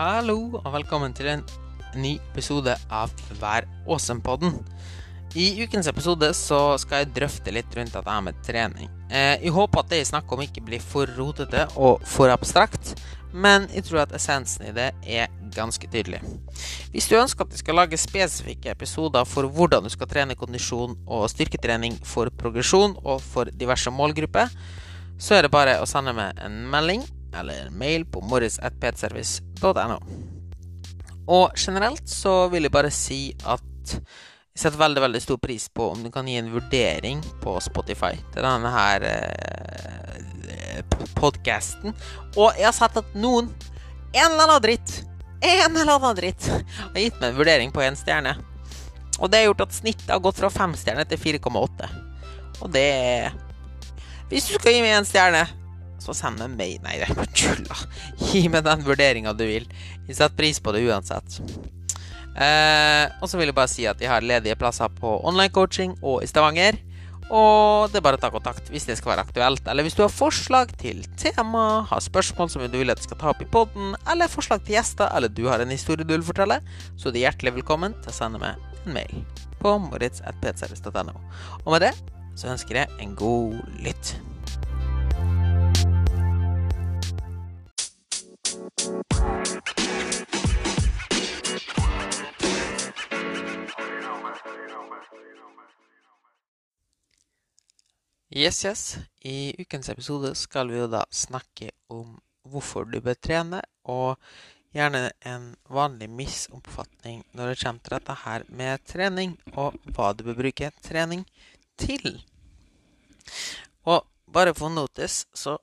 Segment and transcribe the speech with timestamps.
[0.00, 1.42] Hallo, og velkommen til en
[2.00, 4.54] ny episode av Vær åsen-podden.
[5.36, 8.88] I ukens episode så skal jeg drøfte litt rundt dette med trening.
[9.12, 12.94] Eh, jeg håper at det jeg snakker om, ikke blir for rotete og for abstrakt,
[13.36, 16.22] men jeg tror at essensen i det er ganske tydelig.
[16.96, 20.96] Hvis du ønsker at jeg skal lage spesifikke episoder for hvordan du skal trene kondisjon
[21.04, 24.48] og styrketrening for progresjon og for diverse målgrupper,
[25.20, 27.04] så er det bare å sende meg en melding
[27.36, 29.98] eller mail på morris.petservice.no.
[31.30, 33.94] Og generelt så vil jeg bare si at
[34.50, 38.16] jeg setter veldig veldig stor pris på om du kan gi en vurdering på Spotify
[38.34, 40.82] til denne her eh,
[41.16, 41.94] podkasten.
[42.34, 43.48] Og jeg har sett at noen,
[44.10, 44.96] en eller annen dritt,
[45.40, 48.34] en eller annen dritt, har gitt meg en vurdering på én stjerne.
[49.20, 51.88] Og det har gjort at snittet har gått fra fem stjerner til 4,8.
[52.60, 53.30] Og det
[54.30, 55.46] Hvis du skal gi meg en stjerne,
[56.00, 57.76] så send meg mail Nei, er bare tulla.
[58.30, 59.68] Gi meg den vurderinga du vil.
[60.08, 61.40] Jeg setter pris på det uansett.
[62.40, 65.96] Eh, og så vil jeg bare si at jeg har ledige plasser på online coaching
[66.00, 66.78] og i Stavanger.
[67.30, 69.68] Og det er bare å ta kontakt hvis det skal være aktuelt.
[69.70, 73.20] Eller hvis du har forslag til tema, har spørsmål som du vil at jeg skal
[73.20, 76.26] ta opp i poden, eller forslag til gjester, eller du har en historie du vil
[76.26, 76.58] fortelle,
[76.98, 79.22] så er du hjertelig velkommen til å sende meg en mail
[79.60, 81.14] på moritz.pcrs.no.
[81.62, 81.94] Og med det
[82.38, 84.16] så ønsker jeg en god lytt.
[98.40, 98.96] Yes, yes.
[99.20, 102.14] I ukens episode skal vi jo da snakke om
[102.48, 104.16] hvorfor du bør trene, og
[104.72, 110.24] gjerne en vanlig misoppfatning når det kommer til dette her med trening, og hva du
[110.24, 111.26] bør bruke trening
[111.76, 112.22] til.
[113.84, 115.58] Og bare for notis, så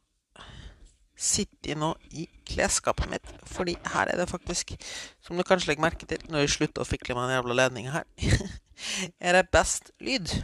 [1.17, 4.77] sitter jeg nå i klesskapet mitt, fordi her er det faktisk,
[5.25, 7.97] som du kanskje legger merke til når jeg slutter å fikle med den jævla ledninga
[7.97, 8.07] her,
[9.25, 10.37] er det best lyd.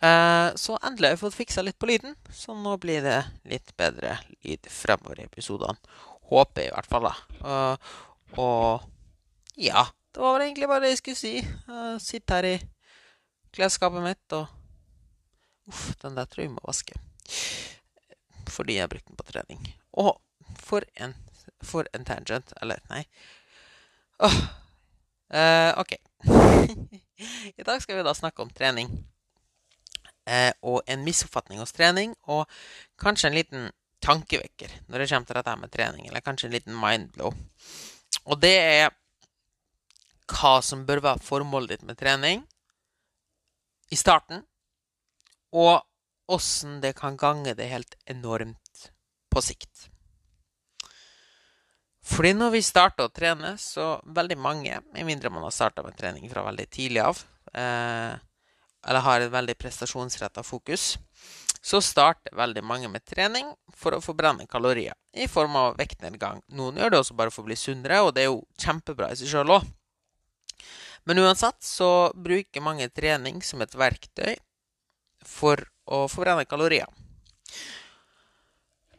[0.00, 3.18] Uh, så endelig har jeg fått fiksa litt på lyden, så nå blir det
[3.50, 4.14] litt bedre
[4.46, 5.76] lyd fremover i episodene.
[6.30, 7.42] Håper jeg i hvert fall, da.
[7.44, 7.90] Uh,
[8.40, 9.82] og ja,
[10.14, 11.34] det var vel egentlig bare det jeg skulle si.
[11.68, 12.54] Uh, sitte her i
[13.52, 14.56] klesskapet mitt og
[15.70, 16.96] Uff, den der tror jeg må vaske.
[18.50, 19.68] Fordi jeg har brukt den på trening.
[20.02, 20.16] Og
[20.58, 21.12] for en,
[21.62, 22.50] for en tangent.
[22.58, 23.04] Eller, nei.
[24.18, 24.40] Åh.
[25.78, 25.94] ok.
[27.60, 29.09] I dag skal vi da snakke om trening eh,
[30.62, 32.46] og en misoppfatning hos trening, og
[33.00, 33.68] kanskje en liten
[34.04, 37.34] tankevekker når det kommer til dette med trening, eller kanskje en liten mindblow.
[38.26, 38.90] Og det er
[40.30, 42.44] hva som bør være formålet ditt med trening
[43.90, 44.44] i starten,
[45.50, 45.82] og
[46.30, 48.90] åssen det kan gange det helt enormt
[49.30, 49.88] på sikt.
[52.10, 55.98] Fordi når vi starter å trene, så veldig mange, med mindre man har starta med
[55.98, 57.20] trening fra veldig tidlig av,
[57.54, 58.14] eh,
[58.86, 60.94] eller har et veldig prestasjonsretta fokus,
[61.60, 66.40] så starter veldig mange med trening for å forbrenne kalorier i form av vektnedgang.
[66.56, 69.20] Noen gjør det også bare for å bli sunnere, og det er jo kjempebra i
[69.20, 69.68] seg sjøl òg.
[71.08, 74.34] Men uansett så bruker mange trening som et verktøy
[75.26, 75.60] for
[75.90, 76.88] å forbrenne kalorier.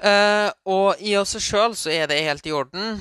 [0.01, 2.97] Uh, og i oss sjøl så er det helt i orden,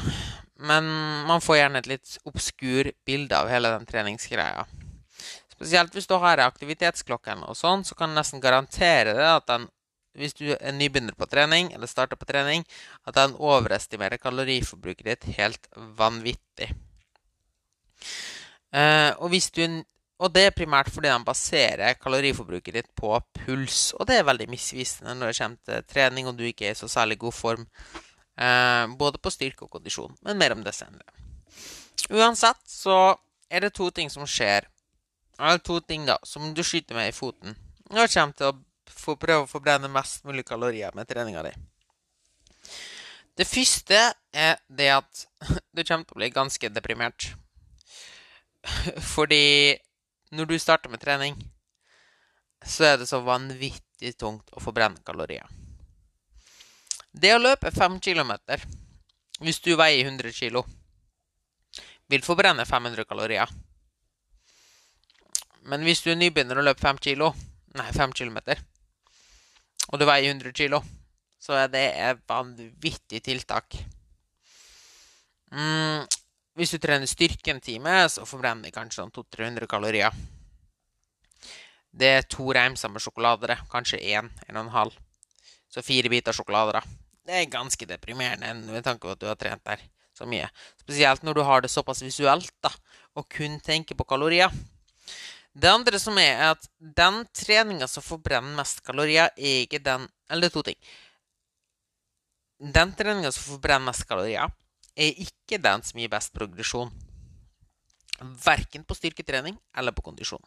[0.61, 0.89] men
[1.29, 4.67] man får gjerne et litt obskur bilde av hele den treningsgreia.
[5.61, 9.67] Spesielt hvis du har aktivitetsklokken og sånn, så kan jeg nesten garantere det at den,
[10.17, 12.65] hvis du er nybegynner på trening, eller starter på trening,
[13.05, 15.69] at den overestimerer kaloriforbruket ditt helt
[16.01, 16.71] vanvittig.
[18.73, 19.61] Eh, og, du,
[20.17, 23.91] og, det er primært fordi den baserer kaloriforbruket ditt på puls.
[24.01, 26.81] Og det er veldig misvisende når det kommer til trening og du ikke er i
[26.81, 27.69] så særlig god form.
[28.41, 30.17] Eh, både på styrke og kondisjon.
[30.25, 31.05] Men mer om det senere.
[32.09, 33.19] Uansett så
[33.53, 34.65] er det to ting som skjer
[35.41, 37.55] jeg har to ting da, som du skyter med i foten.
[37.91, 38.59] Jeg kommer til å
[39.01, 41.53] få prøve å forbrenne mest mulig kalorier med treninga di.
[43.41, 44.01] Det første
[44.37, 45.23] er det at
[45.75, 47.31] du kommer til å bli ganske deprimert.
[49.15, 49.79] Fordi
[50.37, 51.39] når du starter med trening,
[52.61, 55.49] så er det så vanvittig tungt å forbrenne kalorier.
[57.11, 58.37] Det å løpe 5 km,
[59.41, 60.61] hvis du veier 100 kg,
[62.11, 63.49] vil forbrenne 500 kalorier.
[65.69, 67.33] Men hvis du er nybegynner og løper 5 kilo,
[67.77, 68.63] nei, 5 kilometer,
[69.91, 70.81] og du veier 100 kilo,
[71.41, 73.77] så er det et vanvittig tiltak.
[75.51, 76.07] Mm,
[76.59, 80.17] hvis du trener styrke en time, så forbrenner du kanskje sånn 200-300 kalorier.
[81.91, 84.99] Det er to reimser med sjokolade, kanskje én, og en halv.
[85.71, 86.87] Så fire biter sjokolader.
[87.27, 89.83] Det er ganske deprimerende med tanke på at du har trent der.
[90.15, 90.51] så mye.
[90.77, 92.69] Spesielt når du har det såpass visuelt, da,
[93.17, 94.53] og kun tenker på kalorier.
[95.53, 100.07] Det andre som er, er at den treninga som forbrenner mest kalorier, er ikke den
[100.31, 100.77] Eller er to ting.
[102.61, 104.53] Den treninga som forbrenner mest kalorier,
[104.95, 106.93] er ikke den som gir best progresjon.
[108.21, 110.45] Verken på styrketrening eller på kondisjon.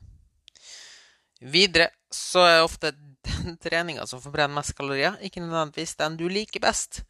[1.42, 2.94] Videre så er ofte
[3.28, 7.02] den treninga som forbrenner mest kalorier, ikke nødvendigvis den du liker best.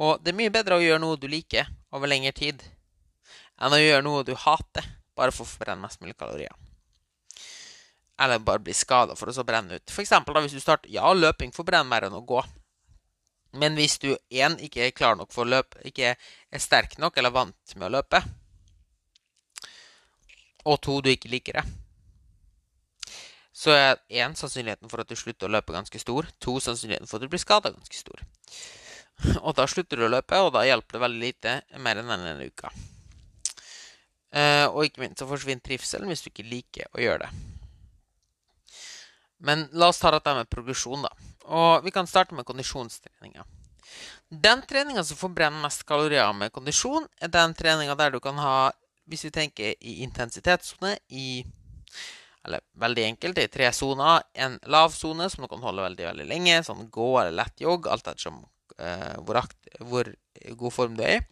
[0.00, 2.64] Og det er mye bedre å gjøre noe du liker over lengre tid,
[3.60, 4.88] enn å gjøre noe du hater
[5.18, 6.56] bare for å forbrenne mest mulig kalorier
[8.20, 9.92] eller bare bli skada for å så brenne ut.
[9.92, 12.42] For eksempel, da, hvis du starter Ja, løping forbrenner mer enn å gå.
[13.56, 17.16] Men hvis du én ikke er klar nok for å løpe, ikke er sterk nok
[17.18, 18.22] eller vant med å løpe,
[20.68, 21.64] og to, du ikke liker det,
[23.60, 26.28] så er én sannsynligheten for at du slutter å løpe, ganske stor.
[26.44, 28.22] To sannsynligheten for at du blir skada, ganske stor.
[29.44, 32.46] Og da slutter du å løpe, og da hjelper det veldig lite mer enn denne
[32.48, 32.70] uka.
[34.30, 37.49] Eh, og ikke minst så forsvinner trivselen hvis du ikke liker å gjøre det.
[39.40, 41.10] Men la oss ta dette med progresjon, da.
[41.50, 43.46] Og vi kan starte med kondisjonstreninga.
[44.30, 48.70] Den treninga som forbrenner mest kalorier med kondisjon, er den treninga der du kan ha
[49.10, 51.42] Hvis vi tenker i intensitetssone i
[52.46, 54.22] Eller veldig enkelt, er tre soner.
[54.34, 57.88] En lav sone som du kan holde veldig veldig lenge, sånn gå eller lett jogg,
[57.90, 58.38] alt ettersom
[58.78, 59.42] eh, hvor,
[59.90, 60.08] hvor
[60.62, 61.24] god form du er i.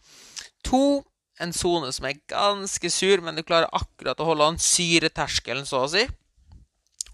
[0.69, 0.83] To
[1.41, 5.87] en sone som er ganske sur, men du klarer akkurat å holde an syreterskelen, så
[5.87, 6.05] å si.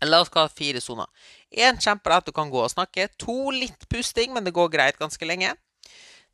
[0.08, 1.06] La oss ha fire soner.
[1.50, 3.08] Én at du kan gå og snakke.
[3.18, 5.54] To litt pusting, men det går greit ganske lenge.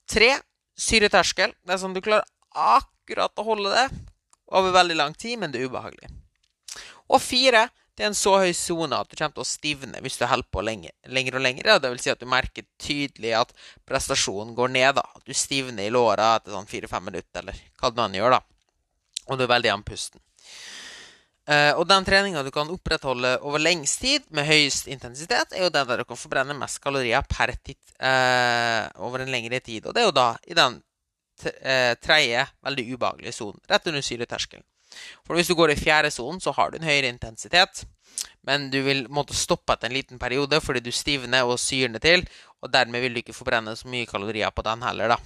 [0.08, 0.38] Tre
[0.76, 1.52] syreterskel.
[1.64, 3.88] Det er sånn du klarer akkurat å holde det
[4.50, 6.10] over veldig lang tid, men det er ubehagelig.
[7.10, 7.68] Og fire
[8.00, 10.48] det er en så høy sone at du kommer til å stivne hvis du holder
[10.48, 11.66] på lenger, lenger og lenger.
[11.82, 13.50] Det vil si at du merker tydelig at
[13.84, 14.94] prestasjonen går ned.
[14.96, 15.04] da.
[15.18, 18.38] At du stivner i låra etter sånn fire-fem minutter, eller hva man gjør.
[18.38, 18.40] da.
[19.28, 20.22] Og du er veldig andpusten.
[21.50, 25.72] Uh, og den treninga du kan opprettholde over lengst tid med høyest intensitet, er jo
[25.74, 29.88] den der du kan forbrenne mest kalorier per tid uh, over en lengre tid.
[29.88, 34.66] Og det er jo da i den uh, tredje, veldig ubehagelige sonen, rett under syreterskelen.
[35.26, 37.82] For hvis du går i fjerde sonen, så har du en høyere intensitet,
[38.46, 42.22] men du vil måtte stoppe etter en liten periode fordi du stivner og syrner til,
[42.62, 45.18] og dermed vil du ikke forbrenne så mye kalorier på den heller, da.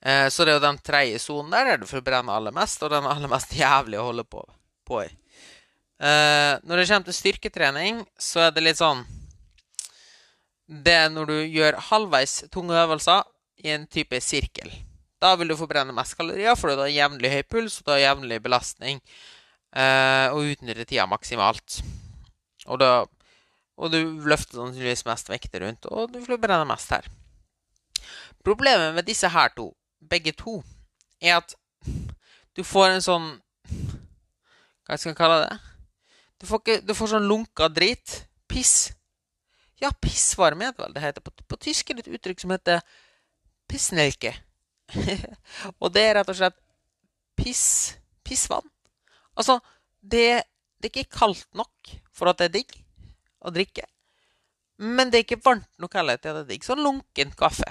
[0.00, 2.92] Eh, så det er jo den tredje sonen der der du forbrenner aller mest, og
[2.92, 4.44] den aller mest jævlig å holde på,
[4.88, 5.08] på i.
[6.00, 9.02] Eh, når det kommer til styrketrening, så er det litt sånn
[10.64, 13.26] Det er når du gjør halvveis tunge øvelser
[13.66, 14.70] i en type sirkel.
[15.20, 18.04] Da vil du forbrenne mest kalorier, for du har jevnlig høy puls og du har
[18.06, 19.02] jevnlig belastning.
[19.76, 21.82] Eh, og utnytter tida maksimalt.
[22.66, 23.04] Og, da,
[23.76, 23.98] og du
[24.30, 27.10] løfter sannsynligvis mest vekter rundt, og du forbrenner mest her.
[28.46, 29.68] Problemet med disse her to
[30.00, 30.60] begge to,
[31.20, 31.54] er at
[32.56, 33.28] du får en sånn
[34.86, 35.58] Hva skal jeg kalle det?
[36.40, 38.14] Du får, ikke, du får sånn lunka drit.
[38.50, 38.90] Piss.
[39.80, 41.24] Ja, pissvarme er det vel det heter.
[41.24, 42.80] På, på tysk er det et uttrykk som heter
[43.70, 44.32] pissnelke.
[45.80, 46.58] og det er rett og slett
[47.38, 47.66] piss
[48.26, 48.66] pissvann.
[49.38, 49.60] Altså,
[50.00, 50.42] det,
[50.80, 52.74] det, er ikke kaldt nok for at det er digg
[53.40, 53.86] å drikke.
[54.80, 56.66] Men det er ikke varmt nok heller til at det er digg.
[56.66, 57.68] Sånn lunken kaffe.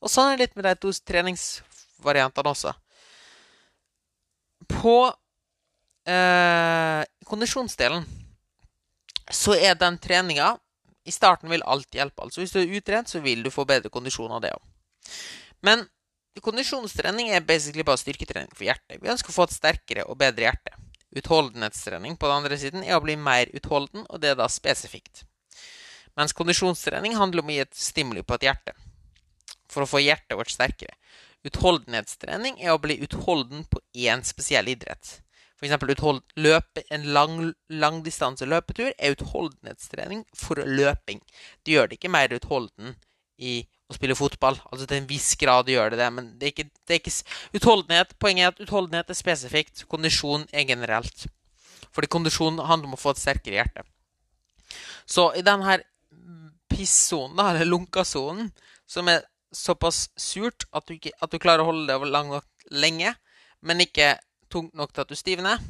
[0.00, 2.72] Og sånn er det litt med de to treningsvariantene også.
[4.70, 4.96] På
[6.08, 8.06] eh, kondisjonsdelen
[9.30, 10.56] så er den treninga
[11.06, 12.22] I starten vil alt hjelpe.
[12.22, 14.62] Altså Hvis du er utrent, så vil du få bedre kondisjon av det òg.
[15.64, 15.86] Men
[16.40, 19.00] kondisjonstrening er basically bare styrketrening for hjertet.
[19.00, 20.76] Vi ønsker å få et sterkere og bedre hjerte.
[21.16, 25.24] Utholdenhetstrening på den andre siden er å bli mer utholden, og det er da spesifikt.
[26.16, 28.76] Mens kondisjonstrening handler om å gi et stimuli på et hjerte
[29.70, 30.94] for å få hjertet vårt sterkere.
[31.46, 35.20] Utholdenhetstrening er å bli utholden på én spesiell idrett.
[35.60, 36.00] F.eks.
[36.40, 41.20] løpe en lang, langdistanse løpetur er utholdenhetstrening for løping.
[41.64, 42.96] Det gjør det ikke mer utholden
[43.40, 43.60] i
[43.90, 44.56] å spille fotball.
[44.70, 47.60] Altså til en viss grad gjør det det, men det er ikke, det er ikke
[47.60, 48.16] utholdenhet.
[48.22, 51.26] Poenget er at utholdenhet er spesifikt, kondisjon er generelt.
[51.90, 53.84] Fordi kondisjon handler om å få et sterkere hjerte.
[55.08, 55.80] Så i denne
[56.70, 58.52] pissonen, eller lunkasonen,
[58.88, 62.30] som er såpass surt at du, ikke, at du klarer å holde det over lang
[62.30, 63.14] nok lenge,
[63.66, 64.14] men ikke
[64.50, 65.62] tungt nok til at du stivner.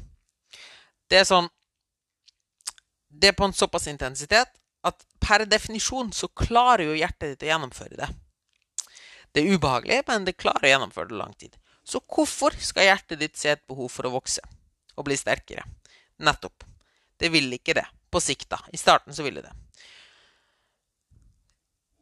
[1.11, 1.49] Det er sånn
[3.11, 4.53] Det er på en såpass intensitet
[4.87, 8.07] at per definisjon så klarer jo hjertet ditt å gjennomføre det.
[9.35, 11.57] Det er ubehagelig, men det klarer å gjennomføre det lang tid.
[11.83, 14.45] Så hvorfor skal hjertet ditt se et behov for å vokse
[14.95, 15.67] og bli sterkere?
[16.23, 16.65] Nettopp.
[17.19, 17.87] Det vil ikke det.
[18.11, 18.61] På sikt, da.
[18.73, 19.55] I starten så vil det det.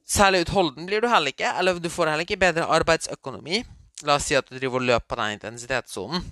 [0.09, 3.65] Særlig utholden blir du heller ikke, eller du får heller ikke bedre arbeidsøkonomi
[4.07, 6.23] La oss si at du driver og løper på den intensitetssonen.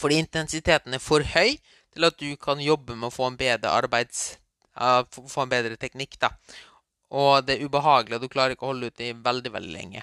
[0.00, 1.54] Fordi intensiteten er for høy
[1.94, 4.32] til at du kan jobbe med å få en bedre arbeids...
[4.72, 6.32] Uh, få en bedre teknikk, da.
[7.12, 10.02] Og det er ubehagelig, og du klarer ikke å holde ut i veldig, veldig lenge.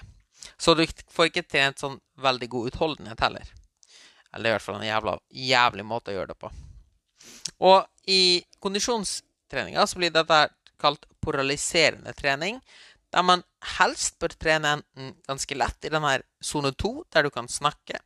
[0.54, 3.50] Så du får ikke trent sånn veldig god utholdenhet heller.
[4.30, 6.52] Eller i hvert fall en jævla, jævlig måte å gjøre det på.
[7.66, 8.22] Og i
[8.62, 10.40] kondisjonstreninga så blir dette
[10.80, 12.60] kalt poraliserende trening.
[13.10, 13.42] Der man
[13.78, 17.98] helst bør trene enten ganske lett i denne sone to, der du kan snakke.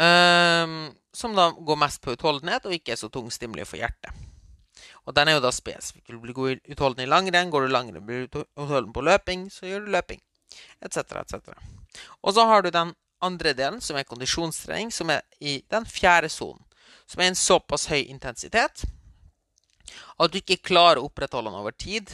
[0.00, 4.14] Um, som da går mest på utholdenhet og ikke er så tung stimuli for hjertet.
[5.04, 6.06] Og den er jo da spesifikk.
[6.08, 8.04] Du bli god utholden i langrenn, går du langrenn.
[8.06, 10.20] Blir du utholden på løping, så gjør du løping.
[10.84, 11.52] Etc., etc.
[12.22, 16.30] Og så har du den andre delen, som er kondisjonstrening, som er i den fjerde
[16.32, 16.62] sonen.
[17.10, 18.84] Som er en såpass høy intensitet
[20.20, 22.12] at du ikke klarer å opprettholde den over tid.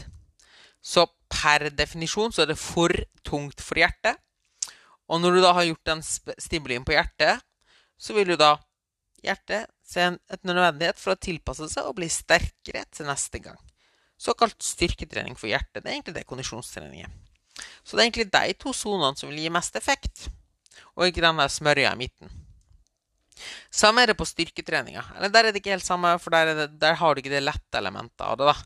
[0.82, 2.92] Så per definisjon så er det for
[3.26, 4.18] tungt for hjertet.
[5.10, 7.42] Og når du da har gjort den stimulien på hjertet,
[7.98, 8.56] så vil jo da
[9.24, 13.58] hjertet se et nødvendighet for å tilpasse seg og bli sterkere til neste gang.
[14.18, 15.82] Såkalt styrketrening for hjertet.
[15.82, 17.12] Det er egentlig det kondisjonstrening er.
[17.84, 20.26] Så det er egentlig de to sonene som vil gi mest effekt,
[20.96, 22.32] og ikke den der smørja i midten.
[23.72, 25.02] Samme er det på styrketreninga.
[25.16, 27.44] Eller der er det ikke helt samme, for der, det, der har du ikke det
[27.44, 28.52] lette elementet av det.
[28.52, 28.56] da.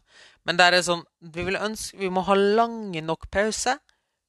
[0.48, 3.76] Men der er det sånn vi, ønske, vi må ha lange nok pause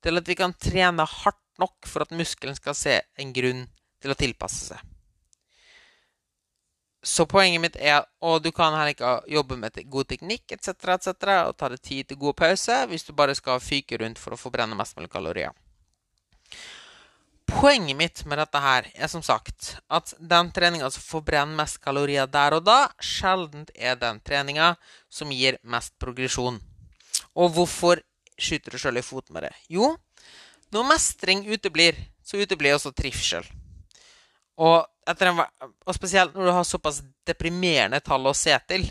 [0.02, 3.68] til at vi kan trene hardt nok for at muskelen skal se en grunn
[4.02, 4.88] til å tilpasse seg.
[7.02, 11.10] Så poenget mitt er Og du kan heller ikke jobbe med god teknikk etc., etc.,
[11.50, 14.38] og ta deg tid til god pause hvis du bare skal fyke rundt for å
[14.38, 15.56] forbrenne mest mulig kalorier.
[17.52, 22.30] Poenget mitt med dette her er som sagt at den treninga som forbrenner mest kalorier
[22.32, 24.76] der og da, sjelden er den treninga
[25.12, 26.62] som gir mest progresjon.
[27.36, 28.02] Og hvorfor
[28.40, 29.54] skyter du sjøl i foten med det?
[29.70, 29.92] Jo,
[30.72, 33.46] når mestring uteblir, så uteblir også trivsel.
[34.62, 38.88] Og, en, og, spesielt når du har såpass deprimerende tall å se til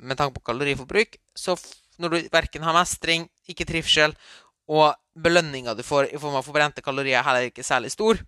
[0.00, 1.58] med tanke på kaloriforbruk, så
[2.00, 4.14] når du verken har mestring, ikke trivsel,
[4.70, 8.20] og belønninga du får i form av forbrente kalorier, heller ikke særlig stor,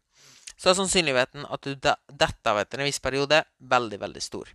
[0.58, 4.50] så er sannsynligheten at du detter av etter en viss periode, veldig, veldig stor.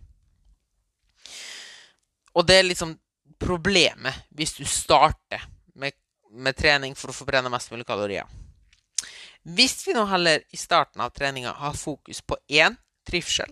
[2.36, 2.94] Og det er liksom
[3.40, 5.96] problemet hvis du starter med,
[6.30, 8.28] med trening for å forbrenne mest mulig kalorier.
[9.48, 12.76] Hvis vi nå heller i starten av treninga har fokus på én
[13.08, 13.48] trivsel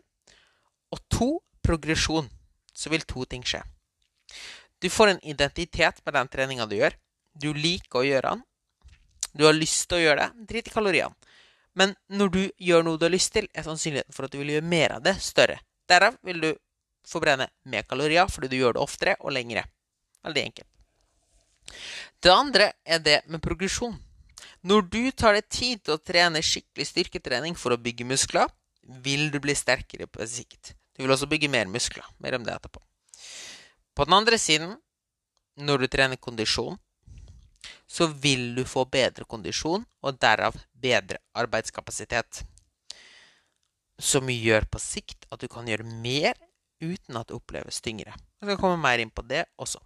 [0.93, 1.31] og to
[1.65, 2.29] progresjon,
[2.77, 3.63] så vil to ting skje.
[4.83, 6.95] Du får en identitet med den treninga du gjør.
[7.37, 8.45] Du liker å gjøre den.
[9.37, 10.47] Du har lyst til å gjøre det.
[10.53, 11.15] Drit i kaloriene.
[11.77, 14.55] Men når du gjør noe du har lyst til, er sannsynligheten for at du vil
[14.55, 15.59] gjøre mer av det, større.
[15.87, 16.49] Derav vil du
[17.07, 19.67] forbrenne mer kalorier fordi du gjør det oftere og lengre.
[20.25, 20.71] Veldig enkelt.
[22.23, 23.99] Det andre er det med progresjon.
[24.67, 28.49] Når du tar deg tid til å trene skikkelig styrketrening for å bygge muskler,
[29.05, 30.73] vil du bli sterkere på sikt.
[30.97, 32.07] Du vil også bygge mer muskler.
[32.25, 32.81] Mer om det etterpå.
[33.95, 34.75] På den andre siden,
[35.57, 36.79] når du trener kondisjon,
[37.87, 42.43] så vil du få bedre kondisjon, og derav bedre arbeidskapasitet.
[43.99, 46.37] Som gjør på sikt at du kan gjøre mer
[46.81, 48.13] uten at det oppleves tyngre.
[48.13, 49.81] Jeg skal komme mer inn på det også.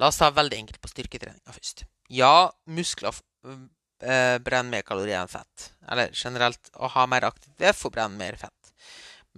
[0.00, 1.84] La oss ta veldig enkelt på styrketreninga først.
[2.10, 3.14] Ja, muskler
[3.44, 5.70] eh, brenner mer kalorier enn fett.
[5.90, 8.72] Eller generelt, å ha mer aktivitet forbrenner mer fett.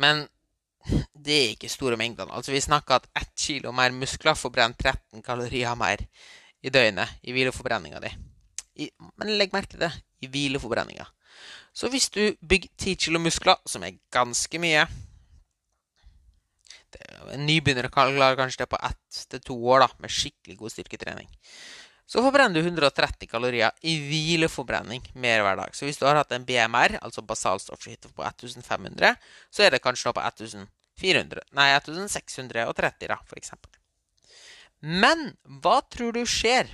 [0.00, 0.24] Men
[1.12, 2.32] det er ikke store mengdene.
[2.32, 6.04] Altså, vi snakker at ett kilo mer muskler forbrenner 13 kalorier mer
[6.62, 8.12] i døgnet i hvileforbrenninga di.
[8.84, 9.92] I, men legg merke til det
[10.24, 11.06] i hvileforbrenninga.
[11.76, 14.86] Så hvis du bygger 10 kilo muskler, som er ganske mye
[17.34, 21.26] En nybegynner klarer kanskje det på ett til to år da, med skikkelig god styrketrening
[22.06, 25.74] så forbrenner du 130 kalorier i hvileforbrenning mer hver dag.
[25.74, 29.16] Så hvis du har hatt en BMR, altså basalstoffskifte, på 1500,
[29.50, 33.52] så er det kanskje nå på 1400, nei 1630, da, f.eks.
[34.80, 36.68] Men hva tror du skjer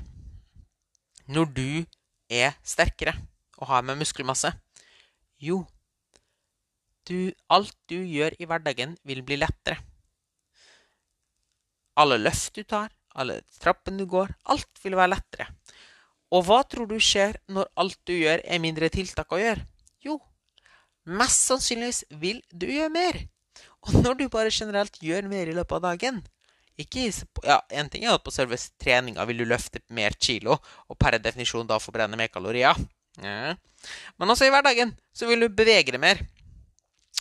[1.30, 1.68] når du
[2.32, 3.14] er sterkere
[3.60, 4.50] og har med muskelmasse?
[5.42, 5.62] Jo,
[7.08, 9.78] du, alt du gjør i hverdagen, vil bli lettere.
[11.98, 14.30] Alle løft du tar, alle trappene du går.
[14.54, 15.48] Alt vil være lettere.
[16.32, 19.66] Og hva tror du skjer når alt du gjør, er mindre tiltak å gjøre?
[20.02, 20.16] Jo,
[21.04, 23.18] mest sannsynligvis vil du gjøre mer.
[23.82, 26.22] Og når du bare generelt gjør mer i løpet av dagen
[26.80, 27.10] ikke,
[27.44, 30.56] ja, En ting er at på selve treninga vil du løfte mer kilo,
[30.88, 32.78] og per definisjon da forbrenne mer kalorier.
[33.20, 33.54] Ja.
[34.16, 36.22] Men også i hverdagen så vil du bevege deg mer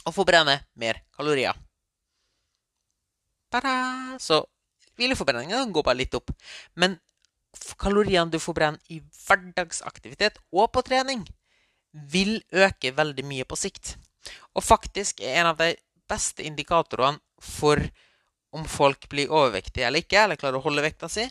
[0.05, 1.57] og forbrenne mer kalorier.
[3.51, 4.17] Tada!
[4.23, 4.43] Så
[4.99, 6.31] Hvileforbrenninga går bare litt opp.
[6.75, 6.97] Men
[7.81, 11.25] kaloriene du forbrenner i hverdagsaktivitet og på trening,
[11.91, 13.97] vil øke veldig mye på sikt.
[14.55, 15.73] Og faktisk er en av de
[16.11, 17.81] beste indikatorene for
[18.51, 21.23] om folk blir overvektige eller ikke, eller klarer å holde vekta si,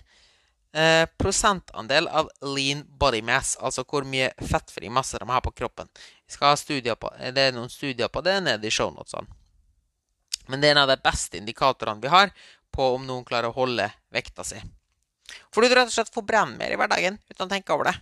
[0.72, 5.90] eh, prosentandel av lean body mass, altså hvor mye fettfri masse de har på kroppen.
[6.26, 9.26] Vi skal ha studier På, det er noen studier på det nede i shownotene.
[10.48, 12.32] Men det er en av de beste indikatorene vi har
[12.72, 14.58] på om noen klarer å holde vekta si.
[15.54, 17.96] For du rett og slett forbrenner mer i hverdagen uten å tenke over det.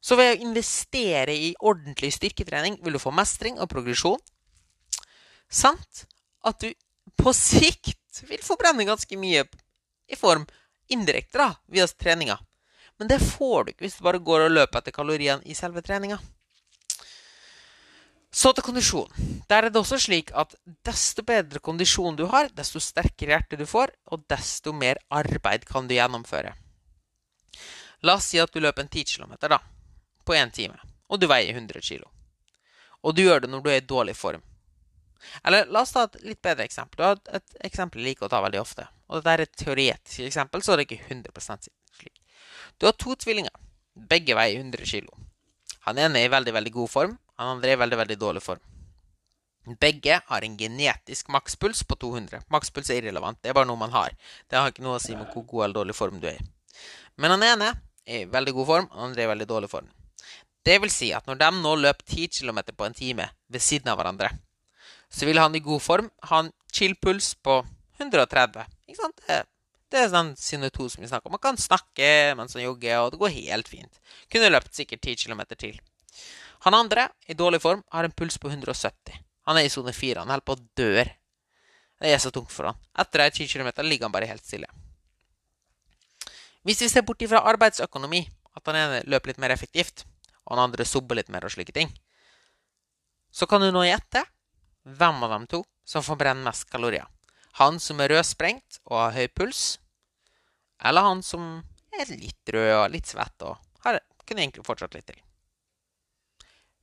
[0.00, 4.20] Så ved å investere i ordentlig styrketrening vil du få mestring og progresjon,
[5.48, 6.06] Sant?
[6.46, 6.70] at du
[7.18, 9.44] på sikt vil forbrenne ganske mye
[10.08, 10.46] i form
[10.88, 12.38] indirekte da, via treninga.
[12.98, 15.82] Men det får du ikke hvis du bare går og løper etter kaloriene i selve
[15.84, 16.18] treninga.
[18.36, 19.12] Så til kondisjon.
[19.48, 20.54] Der er det også slik at
[20.84, 25.88] desto bedre kondisjon du har, desto sterkere hjerte du får, og desto mer arbeid kan
[25.88, 26.52] du gjennomføre.
[28.04, 29.32] La oss si at du løper en 10 km
[30.26, 30.76] på én time,
[31.08, 32.04] og du veier 100 kg.
[33.02, 34.42] Og du gjør det når du er i dårlig form.
[35.44, 36.98] Eller la oss ta et litt bedre eksempel.
[36.98, 38.86] Du har et eksempel jeg liker å ta veldig ofte.
[39.08, 42.14] Og dette er et teoretisk eksempel, så er det ikke 100 slik.
[42.78, 43.54] Du har to tvillinger.
[43.96, 45.08] Begge veier 100 kg.
[45.86, 47.18] Han ene er i veldig, veldig god form.
[47.38, 48.64] Han andre er i veldig, veldig dårlig form.
[49.80, 52.44] Begge har en genetisk makspuls på 200.
[52.54, 53.40] Makspuls er irrelevant.
[53.42, 54.14] Det er bare noe man har.
[54.46, 56.46] Det har ikke noe å si med hvor god eller dårlig form du er i.
[57.18, 57.72] Men han ene
[58.06, 59.88] er i veldig god form, han andre er i veldig dårlig form.
[60.66, 63.90] Det vil si at når de nå løper 10 km på en time ved siden
[63.90, 64.30] av hverandre,
[65.16, 67.60] så vil han i god form ha en chill-puls på
[67.96, 68.66] 130.
[68.90, 69.20] Ikke sant?
[69.24, 69.38] Det,
[69.92, 70.34] det er sånn
[70.68, 71.36] to som vi snakker om.
[71.38, 74.00] Man kan snakke mens man jogger, og det går helt fint.
[74.32, 75.78] Kunne løpt sikkert 10 km til.
[76.66, 79.16] Han andre, i dårlig form, har en puls på 170.
[79.48, 80.20] Han er i sone 4.
[80.20, 81.06] Han holder på å dø.
[81.96, 82.80] Det er så tungt for han.
[83.00, 84.68] Etter de 10 km ligger han bare helt stille.
[86.66, 88.24] Hvis vi ser bort ifra arbeidsøkonomi,
[88.58, 90.04] at han ene løper litt mer effektivt,
[90.44, 91.92] og han andre subber litt mer og slike ting,
[93.30, 94.24] så kan du nå gjette
[94.86, 97.06] hvem av dem to som forbrenner mest kalorier.
[97.58, 99.78] Han som er rødsprengt og har høy puls,
[100.84, 101.62] eller han som
[101.96, 105.22] er litt rød og litt svett og har, kunne egentlig fortsatt litt til.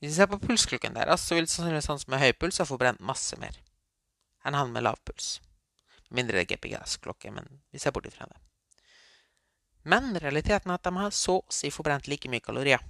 [0.01, 2.67] Hvis vi ser på pulsklokken deres, så vil sannsynligvis han som har høy puls, ha
[2.67, 3.59] forbrent masse mer
[4.43, 5.37] enn han med lav puls.
[6.11, 8.35] Mindre det GPS-klokke, men vi ser bort ifra det.
[9.87, 12.83] Men realiteten er at de har så å si forbrent like mye kalorier.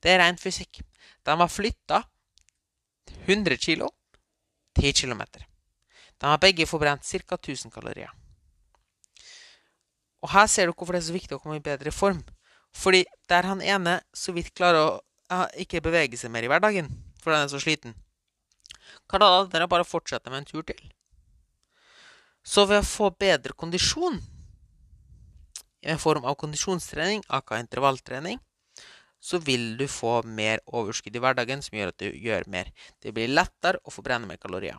[0.00, 0.82] Det er ren fysikk.
[1.24, 2.02] De har flytta
[3.24, 3.88] 100 kilo
[4.78, 5.22] 10 km.
[6.18, 7.36] De har begge forbrent ca.
[7.36, 8.10] 1000 kalorier.
[10.22, 12.22] Og her ser du hvorfor det er så viktig å komme i bedre form.
[12.74, 16.88] Fordi der han ene så vidt klarer å ikke bevege seg mer i hverdagen
[17.18, 17.94] fordi han er så sliten,
[19.10, 20.78] kan da dere bare fortsette med en tur til.
[22.46, 24.20] Så ved å få bedre kondisjon
[25.82, 28.38] i en form av kondisjonstrening, aka intervalltrening,
[29.20, 32.70] så vil du få mer overskudd i hverdagen, som gjør at du gjør mer.
[33.02, 34.78] Det blir lettere å forbrenne mer kalorier.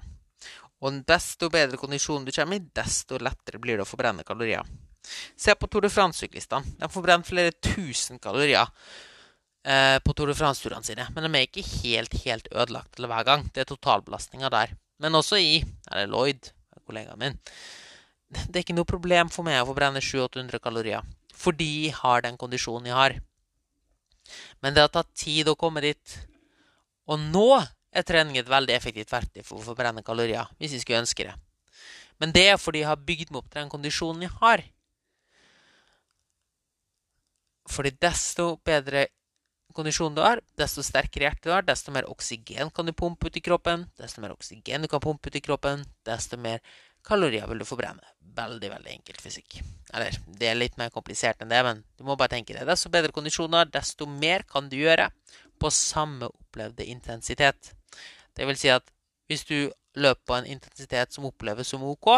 [0.79, 4.63] Og desto bedre kondisjon du kommer i, desto lettere blir det å forbrenne kalorier.
[5.35, 6.77] Se på Tour de France-syklistene.
[6.79, 8.67] De forbrenner flere tusen kalorier
[9.65, 11.07] eh, på Tour de France-turene sine.
[11.15, 13.45] Men de er ikke helt, helt ødelagt til hver gang.
[13.53, 14.75] Det er totalbelastninga der.
[14.99, 16.51] Men også i Eller Lloyd,
[16.87, 17.39] kollegaen min.
[18.29, 21.07] Det er ikke noe problem for meg å forbrenne 700-800 kalorier.
[21.39, 23.17] Fordi jeg har den kondisjonen jeg har.
[24.63, 26.15] Men det har tatt tid å komme dit.
[27.09, 31.03] Og nå er trening et veldig effektivt verktøy for å forbrenne kalorier, hvis jeg skulle
[31.03, 31.35] ønske det.
[32.19, 34.65] Men det er fordi jeg har bygd meg opp til den kondisjonen jeg har.
[37.69, 39.07] Fordi desto bedre
[39.77, 43.37] kondisjon du har, desto sterkere hjerte du har, desto mer oksygen kan du pumpe ut
[43.37, 43.85] i kroppen.
[43.99, 46.59] Desto mer oksygen du kan pumpe ut i kroppen, desto mer
[47.09, 48.05] kalorier vil du forbrenne.
[48.39, 49.59] Veldig, veldig enkelt fysikk.
[49.93, 52.67] Eller, det er litt mer komplisert enn det, men du må bare tenke det.
[52.69, 55.09] Desto bedre kondisjoner, desto mer kan du gjøre
[55.59, 57.73] på samme opplevde intensitet.
[58.37, 58.85] Det vil si at
[59.29, 59.57] hvis du
[59.99, 62.13] løper på en intensitet som oppleves som OK,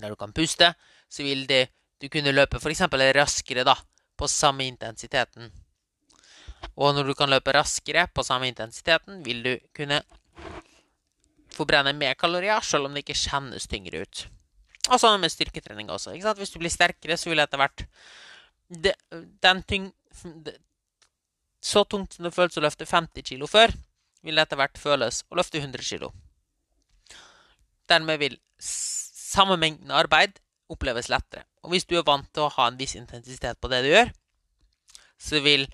[0.00, 0.72] der du kan puste,
[1.10, 1.68] så vil det,
[2.00, 2.86] du kunne løpe f.eks.
[3.16, 3.74] raskere da,
[4.16, 5.50] på samme intensiteten.
[6.76, 10.02] Og når du kan løpe raskere på samme intensiteten, vil du kunne
[11.60, 14.24] forbrenne mer kalorier, selv om det ikke kjennes tyngre ut.
[14.88, 16.16] Og sånn med styrketrening også.
[16.38, 17.84] Hvis du blir sterkere, så vil etter hvert
[18.70, 18.96] det,
[19.44, 19.92] den tyng...
[20.44, 20.56] Det,
[21.60, 23.74] så tungt som det føles å løfte 50 kg før,
[24.24, 26.08] vil det etter hvert føles å løfte 100 kg.
[27.90, 30.40] Dermed vil samme mengden arbeid
[30.72, 31.44] oppleves lettere.
[31.64, 34.12] Og hvis du er vant til å ha en viss intensitet på det du gjør,
[35.20, 35.66] så vil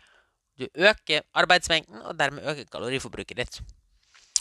[0.59, 3.61] du øke arbeidsmengden og dermed øke kaloriforbruket ditt.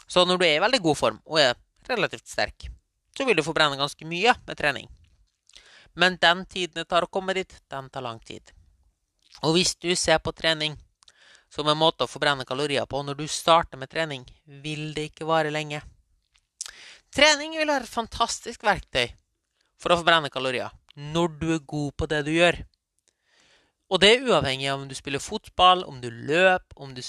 [0.08, 1.56] Så når du er i veldig god form og er
[1.90, 2.68] relativt sterk,
[3.16, 4.90] så vil du forbrenne ganske mye med trening.
[5.96, 8.52] Men den tiden det tar å komme dit, den tar lang tid.
[9.44, 10.76] Og hvis du ser på trening
[11.52, 15.28] som en måte å forbrenne kalorier på når du starter med trening, vil det ikke
[15.30, 15.82] vare lenge.
[17.16, 19.08] Trening vil være et fantastisk verktøy
[19.80, 22.58] for å forbrenne kalorier når du er god på det du gjør.
[23.92, 27.04] Og det er uavhengig av om du spiller fotball, om du løper, om du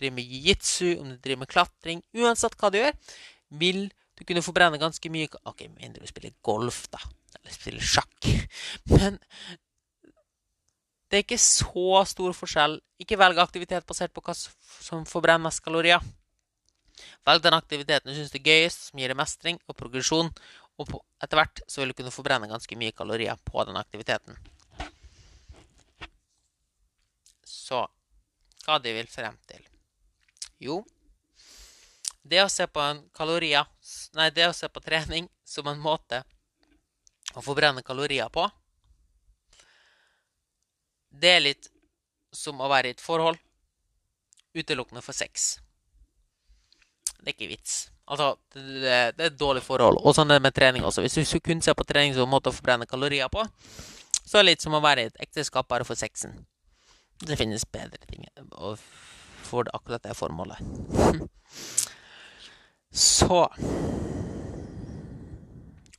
[0.00, 2.04] driver med jiu-jitsu, om du driver med klatring.
[2.16, 2.94] Uansett hva du gjør,
[3.60, 7.00] vil du kunne forbrenne ganske mye Ok, mindre du spiller golf, da.
[7.38, 8.30] Eller spiller sjakk.
[8.92, 9.18] Men
[11.10, 12.78] det er ikke så stor forskjell.
[13.02, 16.04] Ikke velg aktivitet basert på hva som forbrenner mest kalorier.
[17.26, 20.30] Velg den aktiviteten du syns er gøyest, som gir deg mestring og progresjon.
[20.80, 24.38] Og etter hvert så vil du kunne forbrenne ganske mye kalorier på den aktiviteten.
[27.44, 27.82] Så
[28.64, 29.69] hva de vil frem til?
[30.60, 30.82] Jo,
[32.22, 33.64] det å se på en kalorier
[34.14, 36.22] Nei, det å se på trening som en måte
[37.34, 38.42] å forbrenne kalorier på,
[41.10, 41.68] det er litt
[42.34, 43.38] som å være i et forhold
[44.54, 45.60] utelukkende for sex.
[47.20, 47.76] Det er ikke vits.
[48.10, 50.00] Altså, det, er et dårlig forhold.
[50.02, 51.04] Og sånn er det med trening også.
[51.04, 53.44] Hvis du kun ser på trening som en måte å forbrenne kalorier på,
[54.24, 56.34] så er det litt som å være i et ekteskap bare for sexen.
[57.22, 58.26] Det finnes bedre ting
[59.50, 60.60] for akkurat det formålet.
[62.90, 63.46] Så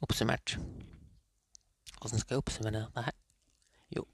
[0.02, 0.56] Oppsummert.
[2.02, 3.14] Hvordan skal jeg oppsummere dette her?
[3.94, 4.06] Jo,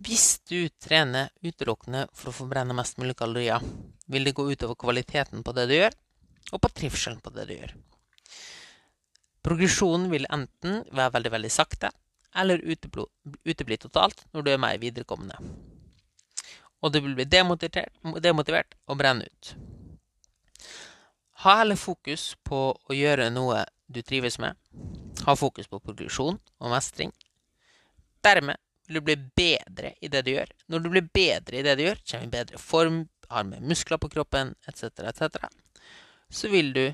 [0.00, 3.60] hvis du trener utelukkende for å forbrenne mest mulig kalorier,
[4.08, 5.98] vil det gå utover kvaliteten på det du gjør,
[6.54, 7.76] og på trivselen på det du gjør.
[9.44, 11.92] Progresjonen vil enten være veldig, veldig sakte,
[12.36, 15.75] eller utebli totalt når du er mer viderekommende
[16.86, 17.90] og du vil bli demotivert,
[18.22, 19.54] demotivert og brenne ut.
[21.42, 24.54] Ha heller fokus på å gjøre noe du trives med.
[25.26, 27.10] Ha fokus på progresjon og mestring.
[28.24, 30.50] Dermed vil du bli bedre i det du gjør.
[30.70, 33.98] Når du blir bedre i det du gjør, kommer i bedre form, har mer muskler
[33.98, 35.50] på kroppen etc., etc.,
[36.30, 36.84] så vil du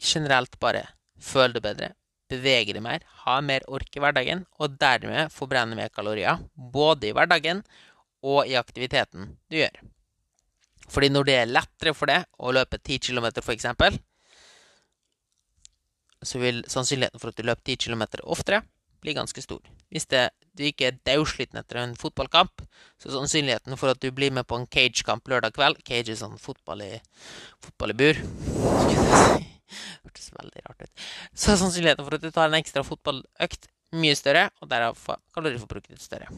[0.00, 0.86] generelt bare
[1.20, 1.92] føle det bedre,
[2.32, 7.14] bevege deg mer, ha mer ork i hverdagen, og dermed forbrenne mer kalorier, både i
[7.16, 7.62] hverdagen
[8.22, 9.82] og i aktiviteten du gjør.
[10.92, 13.68] Fordi når det er lettere for deg å løpe 10 km, f.eks.,
[16.22, 18.62] så vil sannsynligheten for at du løper 10 km oftere,
[19.02, 19.62] bli ganske stor.
[19.90, 22.62] Hvis det, du ikke er daudsliten etter en fotballkamp,
[23.00, 26.20] så er sannsynligheten for at du blir med på en cage-kamp lørdag kveld Cage er
[26.20, 26.92] sånn fotball i,
[27.64, 28.22] fotball i bur.
[30.04, 31.06] Hørtes veldig rart ut.
[31.34, 33.66] Så er sannsynligheten for at du tar en ekstra fotballøkt,
[33.98, 35.00] mye større, og derav
[35.34, 36.30] kaloriforbruket ditt større.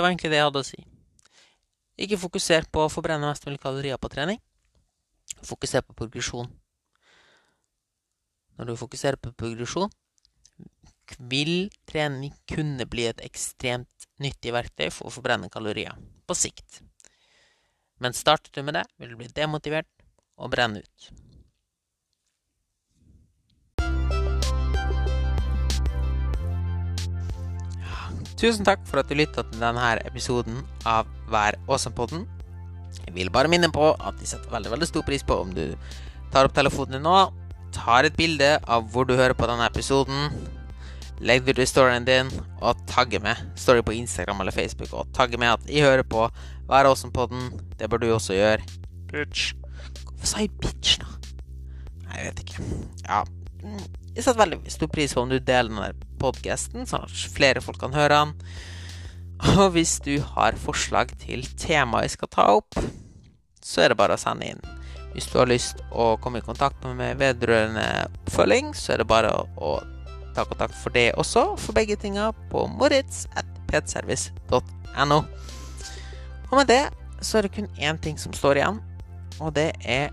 [0.00, 0.78] Det var egentlig det jeg hadde å si.
[2.00, 4.38] Ikke fokuser på å forbrenne mest mulig kalorier på trening.
[5.44, 6.48] Fokuser på progresjon.
[8.56, 9.92] Når du fokuserer på progresjon,
[11.28, 16.80] vil trening kunne bli et ekstremt nyttig verktøy for å forbrenne kalorier på sikt.
[18.00, 20.08] Men starter du med det, vil du bli demotivert
[20.40, 21.12] og brenne ut.
[28.40, 32.22] Tusen takk for at du lytta til denne episoden av Vær åsen-podden.
[33.04, 35.74] Jeg vil bare minne på at de setter veldig veldig stor pris på om du
[36.32, 37.18] tar opp telefonen din nå,
[37.76, 40.32] tar et bilde av hvor du hører på denne episoden,
[41.20, 43.36] legger det i storyen din og tagger med.
[43.60, 46.30] Story på Instagram eller Facebook og tagger med at jeg hører på
[46.70, 47.50] Vær åsen-podden.
[47.76, 48.64] Det bør du også gjøre.
[49.12, 49.52] Bitch.
[50.06, 51.12] Hvorfor sa jeg bitch, da?
[52.06, 52.70] Nei, jeg vet ikke.
[53.04, 53.24] Ja.
[54.16, 57.78] Jeg setter veldig stor pris på om du deler denne podkasten, sånn at flere folk
[57.80, 58.30] kan høre den.
[59.54, 62.72] Og hvis du har forslag til tema jeg skal ta opp,
[63.64, 64.62] så er det bare å sende inn.
[65.14, 67.86] Hvis du har lyst å komme i kontakt med meg vedrørende
[68.22, 69.70] oppfølging, så er det bare å,
[70.30, 75.18] ta kontakt for det også, for begge tinga, på moritz.petservice.no.
[76.50, 76.84] Og med det
[77.18, 78.78] så er det kun én ting som står igjen,
[79.42, 80.10] og det er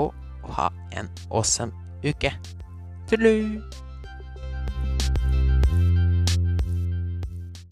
[0.00, 0.12] å
[0.56, 2.32] ha en awesome uke.
[3.06, 3.62] Tudelu!